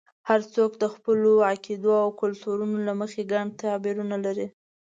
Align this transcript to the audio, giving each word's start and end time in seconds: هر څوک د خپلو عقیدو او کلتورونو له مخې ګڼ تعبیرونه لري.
هر 0.29 0.41
څوک 0.53 0.71
د 0.77 0.83
خپلو 0.93 1.31
عقیدو 1.49 1.91
او 2.03 2.09
کلتورونو 2.21 2.77
له 2.87 2.93
مخې 3.01 3.21
ګڼ 3.31 3.45
تعبیرونه 3.61 4.17
لري. 4.25 4.47